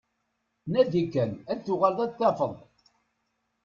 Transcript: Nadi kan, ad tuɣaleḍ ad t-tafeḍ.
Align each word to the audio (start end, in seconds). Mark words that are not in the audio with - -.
Nadi 0.71 1.03
kan, 1.13 1.31
ad 1.51 1.59
tuɣaleḍ 1.65 1.99
ad 2.05 2.11
t-tafeḍ. 2.13 2.55